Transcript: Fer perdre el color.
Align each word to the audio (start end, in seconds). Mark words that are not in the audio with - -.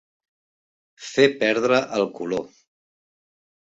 Fer 1.11 1.27
perdre 1.45 1.81
el 2.01 2.09
color. 2.19 2.53